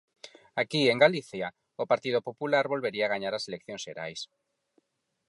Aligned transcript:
Aquí 0.61 0.81
en 0.91 1.01
Galicia, 1.05 1.47
o 1.81 1.83
Partido 1.91 2.19
Popular 2.27 2.65
volvería 2.73 3.11
gañar 3.13 3.33
as 3.35 3.47
eleccións 3.49 3.83
xerais. 3.85 4.21